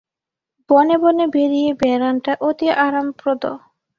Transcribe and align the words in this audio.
বনে 0.69 0.95
বনে 1.03 1.25
বেরিয়ে 1.35 1.71
বেড়ানটা 1.81 2.31
অতি 2.47 2.67
আরামপ্রদ। 2.85 3.43